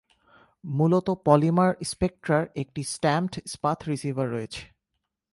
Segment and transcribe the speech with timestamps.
[0.63, 4.63] মূলত পলিমার স্পেকট্রার একটি স্ট্যাম্পড ইস্পাত রিসিভার রয়েছে।